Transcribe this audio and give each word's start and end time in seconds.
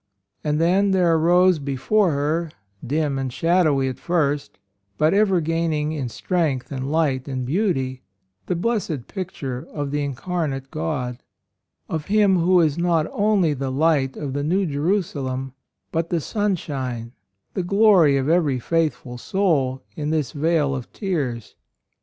And 0.43 0.59
then 0.59 0.89
there 0.93 1.13
arose 1.15 1.59
before 1.59 2.11
her, 2.13 2.49
dim 2.83 3.19
and 3.19 3.31
shadowy 3.31 3.87
at 3.87 3.99
first, 3.99 4.57
but 4.97 5.13
ever 5.13 5.39
gaining 5.41 5.91
in 5.91 6.09
strength 6.09 6.71
and 6.71 6.91
light 6.91 7.27
and 7.27 7.45
beauty, 7.45 8.01
the 8.47 8.55
blessed 8.55 9.05
picture 9.07 9.67
of 9.71 9.91
the 9.91 10.03
Incarnate 10.03 10.71
God,— 10.71 11.21
of 11.87 12.07
Him 12.07 12.39
who 12.39 12.61
is 12.61 12.79
not 12.79 13.05
only 13.11 13.53
the 13.53 13.71
light 13.71 14.17
of 14.17 14.33
the 14.33 14.43
New 14.43 14.65
Jerusalem, 14.65 15.53
but 15.91 16.09
the 16.09 16.19
sunshine, 16.19 17.11
the 17.53 17.61
glory 17.61 18.17
of 18.17 18.27
every 18.27 18.57
faithful 18.57 19.19
soul 19.19 19.83
in 19.95 20.09
this 20.09 20.31
vale 20.31 20.73
of 20.73 20.91
tears. 20.91 21.53